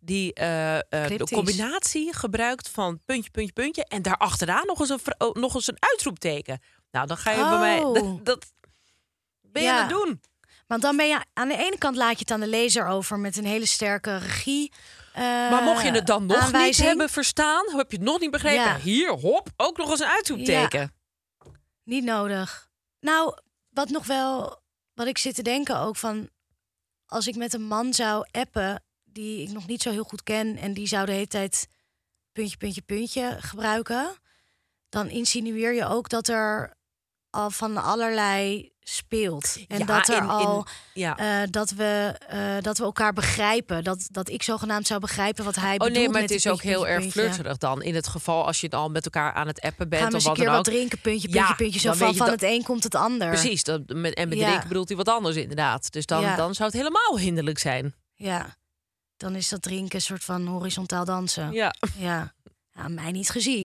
[0.00, 5.34] die eh, de combinatie gebruikt van puntje, puntje, puntje en daarachteraan nog eens een, oh,
[5.34, 6.60] nog eens een uitroepteken.
[6.90, 7.94] Nou, dan ga je bij mij Oh.
[8.04, 8.46] dat, dat
[9.42, 9.74] ben je Ja.
[9.74, 10.20] aan het doen.
[10.66, 13.18] Want dan ben je aan de ene kant laat je het aan de lezer over
[13.18, 14.72] met een hele sterke regie.
[15.16, 16.88] Eh, Maar mocht je het dan nog niet aanwijzing.
[16.88, 18.62] hebben verstaan, heb je het nog niet begrepen?
[18.64, 18.78] Ja.
[18.78, 20.94] Hier, hop, ook nog eens een uitroepteken.
[21.84, 22.68] Niet nodig.
[23.00, 24.60] Nou, wat nog wel,
[24.94, 26.30] wat ik zit te denken ook van,
[27.06, 30.56] als ik met een man zou appen die ik nog niet zo heel goed ken
[30.56, 31.68] en die zou de hele tijd
[32.32, 34.16] puntje, puntje, puntje gebruiken,
[34.88, 36.76] dan insinueer je ook dat er
[37.36, 41.16] al van allerlei speelt en Ja, dat er in- in- al ja.
[41.16, 45.54] eh, dat we eh, dat we elkaar begrijpen, dat dat ik zogenaamd zou begrijpen wat
[45.54, 45.92] hij Oh bedoelt.
[45.98, 47.82] nee, maar het is ook puntje, heel puntje, erg flirterig dan.
[47.82, 50.16] In het geval als je het al met elkaar aan het appen bent Gaan we
[50.16, 50.74] of eens een wat keer dan wat ook.
[50.74, 51.80] drinken, puntje, Ja, puntje, puntje.
[51.80, 53.28] Zo dan van, van dat- het een komt het ander.
[53.28, 55.92] Precies, dat, met, en met drinken bedoelt hij wat anders inderdaad.
[55.92, 57.94] Dus dan, dan zou het helemaal hinderlijk zijn.
[58.14, 58.56] Ja,
[59.16, 61.52] dan is dat drinken een soort van horizontaal dansen.
[61.52, 61.74] Ja.
[61.98, 62.32] Ja,
[62.72, 63.64] ja mij niet gezien.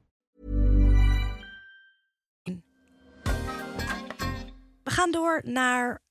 [4.91, 6.01] We gaan door naar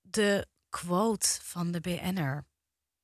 [0.00, 2.46] de quote van de BN'er.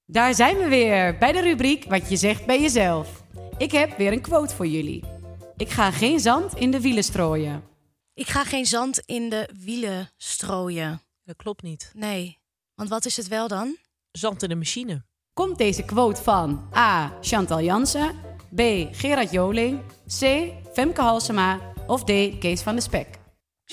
[0.05, 3.23] Daar zijn we weer bij de rubriek Wat je zegt bij jezelf.
[3.59, 5.05] Ik heb weer een quote voor jullie.
[5.57, 7.64] Ik ga geen zand in de wielen strooien.
[8.14, 11.03] Ik ga geen zand in de wielen strooien.
[11.25, 11.91] Dat klopt niet.
[11.95, 12.38] Nee,
[12.75, 13.77] want wat is het wel dan?
[14.11, 15.05] Zand in de machine.
[15.33, 17.19] Komt deze quote van A.
[17.21, 18.17] Chantal Jansen,
[18.55, 18.61] B.
[18.93, 19.81] Gerard Joling,
[20.19, 20.53] C.
[20.73, 22.38] Femke Halsema of D.
[22.38, 23.17] Kees van de Spek?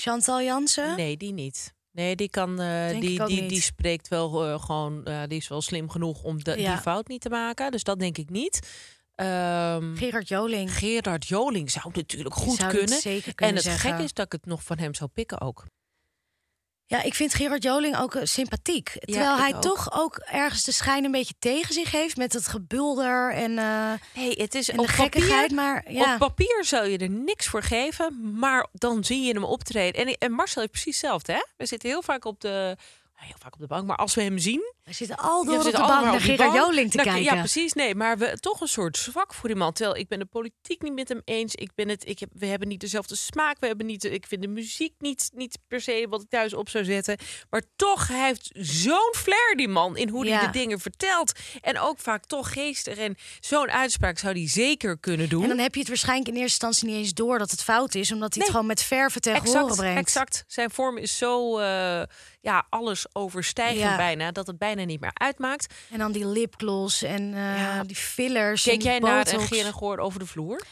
[0.00, 0.96] Chantal Jansen?
[0.96, 1.74] Nee, die niet.
[1.92, 3.48] Nee, die kan, eh, die, die, niet.
[3.48, 6.72] die spreekt wel eh, gewoon, eh, die is wel slim genoeg om de, Ja.
[6.72, 7.70] die fout niet te maken.
[7.70, 8.68] Dus dat denk ik niet.
[9.14, 10.74] Ehm, Gerard Joling.
[10.78, 13.00] Gerard Joling zou natuurlijk goed zou kunnen.
[13.36, 13.90] En het zeggen.
[13.90, 15.64] gekke is dat ik het nog van hem zou pikken ook.
[16.88, 18.96] Ja, ik vind Gerard Joling ook eh, sympathiek.
[19.00, 19.62] Terwijl hij ook.
[19.62, 23.92] toch ook ergens de schijn een beetje tegen zich heeft met het gebulder en, eh
[24.12, 28.38] Hey, het is op papier, Maar ja, Op papier zou je er niks voor geven,
[28.38, 30.06] maar dan zie je hem optreden.
[30.06, 31.42] En, en Marcel heeft precies hetzelfde, hè?
[31.56, 32.76] We zitten heel vaak op de,
[33.24, 35.64] heel vaak op de bank, maar als we hem zien, we zitten al door op
[35.64, 36.54] de bank naar Gerard.
[36.54, 37.34] Joling te Nou, kijken.
[37.34, 37.72] Ja, precies.
[37.72, 39.72] Nee, maar we toch een soort zwak voor die man.
[39.72, 41.54] Terwijl ik ben de politiek niet met hem eens.
[41.54, 43.56] Ik ben het, ik heb, we hebben niet dezelfde smaak.
[43.60, 46.68] We hebben niet, ik vind de muziek niet, niet per se wat ik thuis op
[46.68, 47.16] zou zetten.
[47.50, 50.36] Maar toch, hij heeft zo'n flair, die man, in hoe Ja.
[50.38, 51.32] hij de dingen vertelt.
[51.60, 52.96] En ook vaak toch geestig.
[52.98, 55.42] En zo'n uitspraak zou hij zeker kunnen doen.
[55.42, 57.94] En dan heb je het waarschijnlijk in eerste instantie niet eens door dat het fout
[57.94, 58.42] is, omdat hij Nee.
[58.46, 59.98] het gewoon met verven tegen exact, horen brengt.
[60.00, 60.44] exact.
[60.46, 62.02] Zijn vorm is zo, eh,
[62.46, 63.96] ja, alles overstijgen Ja.
[63.96, 65.74] bijna, dat het bijna niet meer uitmaakt.
[65.90, 67.84] En dan die lipgloss en eh, Ja.
[67.84, 68.62] die fillers.
[68.62, 70.62] die jij naar een en Goor over de vloer?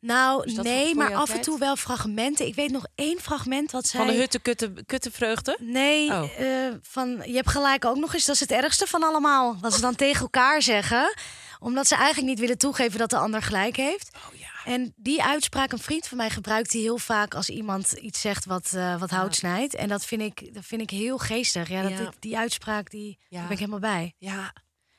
[0.00, 2.46] Nou, nee, maar af en toe wel fragmenten.
[2.46, 4.00] Ik weet nog één fragment wat zij...
[4.00, 5.56] Van de hutte kutte, kuttevreugde?
[5.60, 6.22] Nee, Oh.
[6.38, 8.24] eh, van, je hebt gelijk ook nog eens.
[8.24, 9.56] Dat is het ergste van allemaal.
[9.60, 11.14] Wat ze dan tegen elkaar zeggen.
[11.58, 14.10] Omdat ze eigenlijk niet willen toegeven dat de ander gelijk heeft.
[14.16, 14.45] Oh ja.
[14.66, 18.44] En die uitspraak, een vriend van mij gebruikt die heel vaak als iemand iets zegt
[18.44, 19.74] wat, eh, wat hout snijdt.
[19.74, 21.68] En dat vind ik, dat vind ik heel geestig.
[21.68, 24.14] Ja, dat, die uitspraak, die, daar ben ik helemaal bij.
[24.18, 24.52] Ja.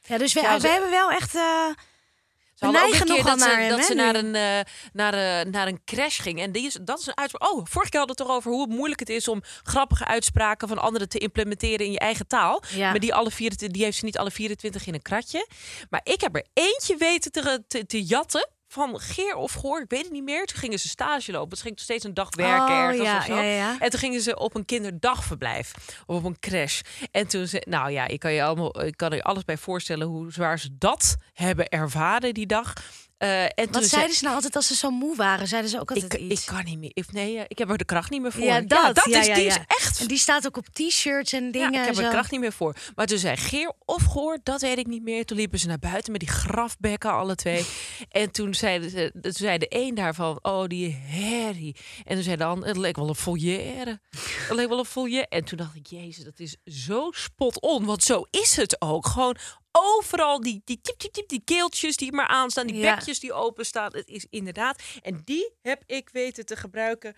[0.06, 1.36] Ja, dus we, Ja, we hebben wel echt...
[1.36, 3.94] eh, Ze we hadden ook neigen een keer nogal dat naar ze, hem, dat ze
[3.94, 6.40] naar een, eh, naar, een, naar een crash ging.
[6.42, 7.52] En die is, dat is een uitspraak.
[7.52, 10.78] Oh, vorige keer hadden we het erover hoe moeilijk het is om grappige uitspraken van
[10.78, 12.64] anderen te implementeren in je eigen taal.
[12.76, 12.90] Ja.
[12.90, 15.48] Maar die, alle 24, die heeft ze niet alle 24 in een kratje.
[15.90, 18.50] Maar ik heb er eentje weten te, te, te jatten.
[18.68, 20.46] Van Geer of Goor, ik weet het niet meer.
[20.46, 21.58] Toen gingen ze stage lopen.
[21.58, 23.36] Ze gingen steeds een dag werken Oh, ergens ja, of zo.
[23.36, 23.76] ja, ja.
[23.80, 25.74] En toen gingen ze op een kinderdagverblijf.
[26.06, 26.82] Of op een crash.
[27.12, 30.08] En toen ze, nou ja, ik kan je, allemaal, ik kan er alles bij voorstellen
[30.08, 32.74] hoe zwaar ze dat hebben ervaren die dag.
[33.18, 35.48] Eh, en toen wat ze- zeiden ze nou altijd als ze zo moe waren?
[35.48, 36.46] Zeiden ze ook altijd ik, ik iets?
[36.46, 36.92] kan niet meer.
[36.94, 38.44] Ik, nee, ik heb er de kracht niet meer voor.
[38.44, 39.02] Ja, dat.
[39.10, 39.50] ja, is, ja, die ja.
[39.50, 40.00] is echt.
[40.00, 41.74] En die staat ook op t-shirts en Ja, dingen.
[41.74, 42.76] ik heb er de kracht niet meer voor.
[42.96, 45.26] Maar toen zei Geer of Goor, dat weet ik niet meer.
[45.26, 47.66] Toen liepen ze naar buiten met die grafbekken, alle twee.
[48.10, 51.76] en toen zei, de, toen zei de een daarvan, oh, die herrie.
[52.06, 54.00] En toen zei de ander, het leek wel een volière.
[54.48, 55.28] Het leek wel een volière.
[55.28, 57.86] En toen dacht ik, jezus, dat is zo spot on.
[57.86, 59.08] Want zo is het ook.
[59.08, 59.38] Gewoon
[59.72, 62.68] overal die, die tip, tip, tip, die keeltjes die maar aanstaan.
[62.68, 62.96] Die Ja.
[62.96, 63.92] bekjes die openstaan.
[63.96, 64.82] Het is inderdaad.
[65.02, 67.16] En die heb ik weten te gebruiken.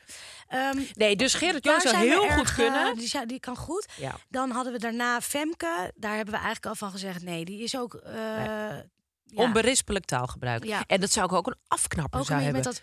[0.48, 2.96] Ehm, Nee, dus Gerrit Joos zou heel erg, goed eh, kunnen.
[2.98, 3.86] die, zou- die kan goed.
[3.98, 4.16] Ja.
[4.30, 5.92] Dan hadden we daarna Femke.
[5.96, 7.24] Daar hebben we eigenlijk al van gezegd.
[7.24, 7.94] Nee, die is ook...
[7.94, 10.64] eh, ja, Onberispelijk taalgebruik.
[10.66, 10.84] Ja.
[10.88, 12.64] En dat zou ik ook een afknapper ook zou hebben.
[12.64, 12.82] met dat...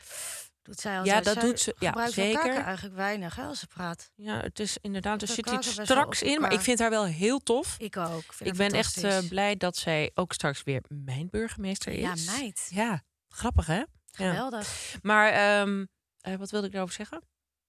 [0.66, 2.54] Doet zij Ja, dat Zij doet ze- ja, zeker.
[2.54, 4.10] eigenlijk weinig hè, als ze praat.
[4.14, 6.40] Ja, het is inderdaad, er zit iets straks in.
[6.40, 7.74] Maar ik vind haar wel heel tof.
[7.78, 8.22] Ik ook.
[8.32, 12.00] vind Ik ben echt eh, blij dat zij ook straks weer mijn burgemeester is.
[12.24, 12.68] Ja, meid.
[12.72, 13.74] Ja, grappig hè?
[13.74, 13.86] Ja.
[14.12, 14.96] Geweldig.
[15.02, 15.84] Maar ehm,
[16.20, 17.22] eh, wat wilde ik daarover zeggen?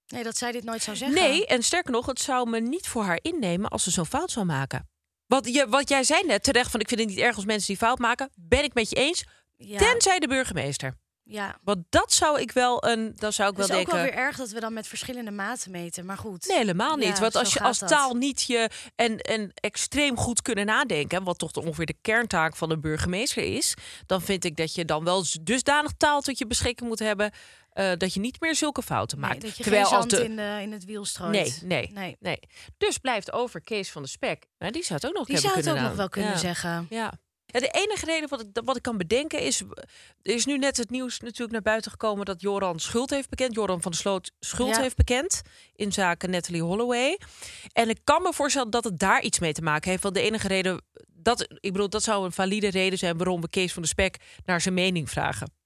[0.08, 1.18] Nee, dat zij dit nooit zou zeggen.
[1.22, 4.32] Nee, en sterker nog, het zou me niet voor haar innemen als ze zo'n fout
[4.32, 4.90] zou maken.
[5.26, 7.68] Wat, je, wat jij zei net terecht, van ik vind het niet erg als mensen
[7.68, 8.30] die fout maken.
[8.36, 9.24] Ben ik met je eens.
[9.56, 10.94] Ja, Tenzij de burgemeester.
[11.28, 11.58] Ja.
[11.64, 13.14] Want dat zou ik wel een.
[13.16, 13.94] Dat zou ik Het wel is ook denken.
[14.06, 16.06] wel weer erg dat we dan met verschillende maten meten.
[16.06, 16.48] Maar goed.
[16.48, 17.08] Nee, helemaal niet.
[17.08, 17.90] Ja, Want als je als dat.
[17.90, 22.70] taal niet je en, en extreem goed kunnen nadenken, wat toch ongeveer de kerntaak van
[22.70, 23.74] de burgemeester is,
[24.06, 27.32] dan vind ik dat je dan wel dusdanig taal tot je beschikking moet hebben
[27.74, 29.42] eh, dat je niet meer zulke fouten Nee, maakt.
[29.42, 31.32] dat je Terwijl geen als zand de- in, de, in het wiel strooit.
[31.32, 32.18] Nee, nee, Nee.
[32.20, 32.40] nee,
[32.78, 34.46] Dus blijft over Kees van de Spek.
[34.58, 36.38] Nou, die zou het ook nog Die zou het ook nog wel kunnen ja.
[36.38, 36.88] zeggen.
[36.90, 37.14] Ja.
[37.50, 39.62] Ja, de enige reden wat ik, wat ik kan bedenken is...
[40.22, 42.26] Er is nu net het nieuws natuurlijk naar buiten gekomen...
[42.26, 43.56] dat Joran schuld heeft bekend.
[43.56, 44.82] Joran van der Sloot schuld Ja.
[44.82, 45.42] heeft bekend
[45.76, 47.20] in zaken Natalie Holloway.
[47.74, 50.04] En ik kan me voorstellen dat het daar iets mee te maken heeft.
[50.04, 50.82] Want de enige reden...
[51.08, 53.18] Dat, ik bedoel, dat zou een valide reden zijn...
[53.18, 55.57] waarom we Kees van de Spek naar zijn mening vragen.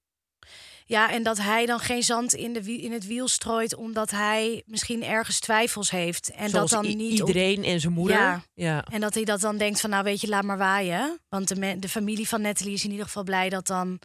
[0.85, 3.75] Ja, en dat hij dan geen zand in, de, in het wiel strooit...
[3.75, 6.31] omdat hij misschien ergens twijfels heeft.
[6.31, 8.17] En Zoals dat dan niet op- iedereen en zijn moeder.
[8.17, 8.43] Ja.
[8.53, 8.83] ja.
[8.91, 11.19] En dat hij dat dan denkt van, nou weet je, laat maar waaien.
[11.29, 13.99] Want de, de familie van Natalie is in ieder geval blij dat dan...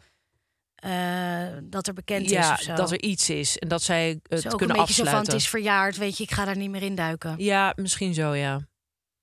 [0.75, 2.73] eh, dat er bekend is Ja, zo.
[2.73, 3.57] dat er iets is.
[3.57, 5.33] En dat zij het Dus ook een kunnen beetje zo van, afsluiten.
[5.33, 7.35] het is verjaard, weet je, ik ga daar niet meer in duiken.
[7.37, 8.59] Ja, misschien zo, ja.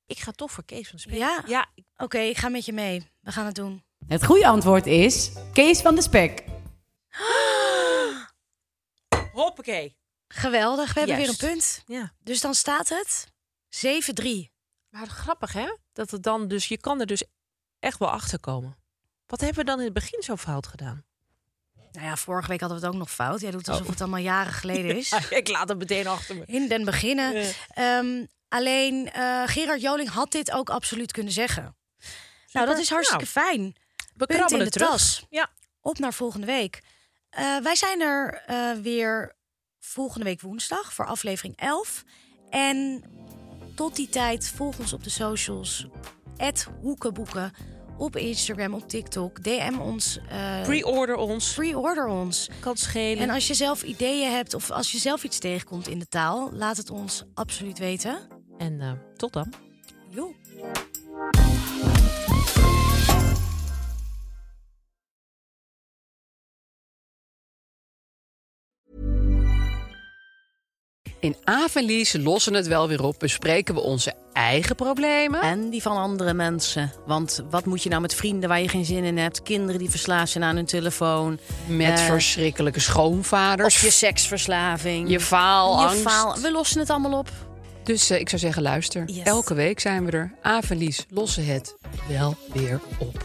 [0.06, 1.16] Ik ga toch voor Kees van de Spek.
[1.16, 1.42] Ja?
[1.46, 3.06] Ja, Oké, ik ga met je mee.
[3.20, 3.82] We gaan het doen.
[4.08, 6.44] Het goede antwoord is Kees van de Spek.
[9.32, 9.96] hoppakee.
[10.28, 11.40] Geweldig, we hebben Juist.
[11.40, 11.82] weer een punt.
[11.86, 12.12] Ja.
[12.20, 13.26] Dus dan staat het
[13.68, 14.52] 7-3.
[14.88, 15.76] Maar grappig hè?
[15.92, 17.24] Dat het dan dus, je kan er dus
[17.78, 18.76] echt wel achter komen.
[19.26, 21.04] Wat hebben we dan in het begin zo fout gedaan?
[21.92, 23.40] Nou ja, vorige week hadden we het ook nog fout.
[23.40, 23.90] Jij doet alsof Oh.
[23.90, 25.12] het allemaal jaren geleden is.
[25.30, 26.42] ik laat het meteen achter me.
[26.46, 27.32] In den beginnen.
[27.34, 27.50] Ja.
[27.68, 31.76] Ehm, alleen eh, Gerard Joling had dit ook absoluut kunnen zeggen.
[32.52, 33.76] Nou, dat is hartstikke fijn.
[34.14, 34.88] We Punt in de terug.
[34.88, 35.26] tas.
[35.30, 35.50] Ja.
[35.80, 36.82] Op naar volgende week.
[37.34, 39.36] Eh, wij zijn er eh, weer
[39.80, 42.04] volgende week woensdag voor aflevering 11.
[42.50, 43.02] En
[43.74, 45.86] tot die tijd volg ons op de socials.
[46.80, 47.52] Hoekenboeken.
[47.98, 49.42] Op Instagram, op TikTok.
[49.42, 50.18] DM ons.
[50.28, 51.54] eh Pre-order ons.
[51.54, 52.50] Pre-order ons.
[52.60, 53.22] Kan schelen.
[53.22, 56.52] En als je zelf ideeën hebt of als je zelf iets tegenkomt in de taal,
[56.52, 58.18] laat het ons absoluut weten.
[58.58, 59.52] En tot dan.
[60.08, 60.34] Jo.
[71.24, 73.18] In Avenlies lossen het wel weer op.
[73.18, 75.40] Bespreken we onze eigen problemen.
[75.40, 76.92] En die van andere mensen.
[77.06, 79.42] Want wat moet je nou met vrienden waar je geen zin in hebt?
[79.42, 81.38] Kinderen die verslaafd zijn aan hun telefoon.
[81.66, 83.74] Met Eh, verschrikkelijke schoonvaders.
[83.74, 85.08] Of je seksverslaving.
[85.10, 85.96] Je faalangst.
[85.96, 86.36] Je faal.
[86.40, 87.28] We lossen het allemaal op.
[87.84, 89.02] Dus eh, ik zou zeggen, luister.
[89.06, 89.24] Yes.
[89.24, 90.34] Elke week zijn we er.
[90.42, 91.76] Aaf en Lies lossen het
[92.08, 93.22] wel weer op.